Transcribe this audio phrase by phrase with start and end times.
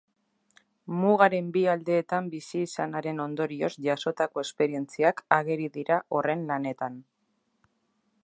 [1.01, 6.99] Mugaren bi aldeetan bizi izanaren ondorioz jasotako esperientziak ageri dira horren lanetan.